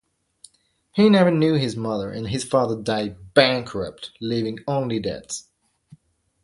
He 0.93 1.11
never 1.11 1.29
knew 1.29 1.53
his 1.53 1.75
mother, 1.75 2.09
and 2.11 2.29
his 2.29 2.43
father 2.43 2.75
died 2.75 3.35
bankrupt, 3.35 4.09
leaving 4.19 4.57
only 4.67 4.97
debts. 4.99 5.45